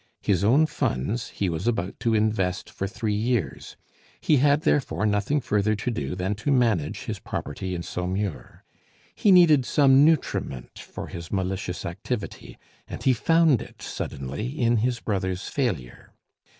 His 0.23 0.43
own 0.43 0.65
funds 0.65 1.29
he 1.29 1.47
was 1.47 1.67
about 1.67 1.99
to 1.99 2.15
invest 2.15 2.71
for 2.71 2.87
three 2.87 3.13
years; 3.13 3.77
he 4.19 4.37
had 4.37 4.61
therefore 4.61 5.05
nothing 5.05 5.39
further 5.39 5.75
to 5.75 5.91
do 5.91 6.15
than 6.15 6.33
to 6.41 6.51
manage 6.51 7.03
his 7.03 7.19
property 7.19 7.75
in 7.75 7.83
Saumur. 7.83 8.63
He 9.13 9.31
needed 9.31 9.63
some 9.63 10.03
nutriment 10.03 10.79
for 10.79 11.05
his 11.05 11.31
malicious 11.31 11.85
activity, 11.85 12.57
and 12.87 13.03
he 13.03 13.13
found 13.13 13.61
it 13.61 13.83
suddenly 13.83 14.47
in 14.59 14.77
his 14.77 14.99
brother's 14.99 15.47
failure. 15.49 16.11